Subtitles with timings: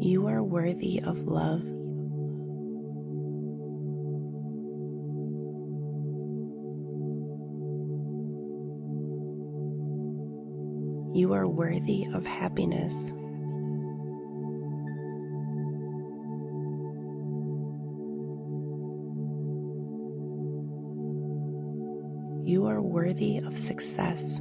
[0.00, 1.62] You are worthy of love.
[11.16, 13.12] You are worthy of happiness.
[22.44, 24.40] You are worthy of success.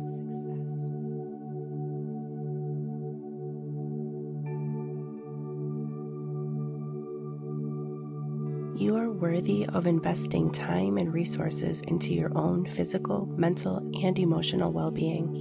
[8.84, 14.74] You are worthy of investing time and resources into your own physical, mental, and emotional
[14.74, 15.34] well being.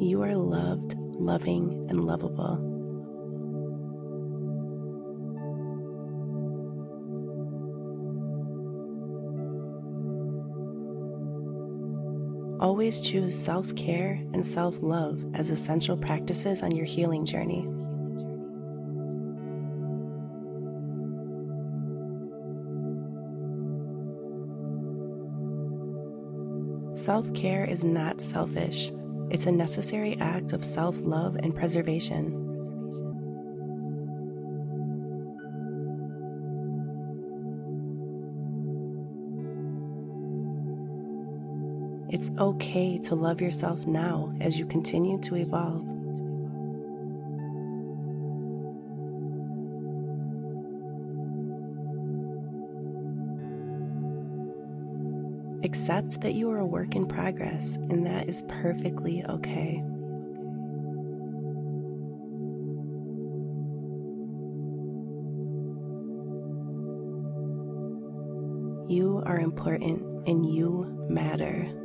[0.00, 2.73] You are loved, loving, and lovable.
[12.60, 17.66] Always choose self care and self love as essential practices on your healing journey.
[26.96, 28.92] Self care is not selfish,
[29.30, 32.43] it's a necessary act of self love and preservation.
[42.10, 45.84] It's okay to love yourself now as you continue to evolve.
[55.64, 59.82] Accept that you are a work in progress, and that is perfectly okay.
[68.88, 71.83] You are important and you matter.